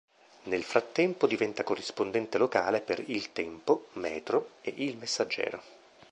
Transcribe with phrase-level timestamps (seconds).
[0.45, 5.61] Nel frattempo diventa corrispondente locale per "Il Tempo", "Metro" e "il Messaggero".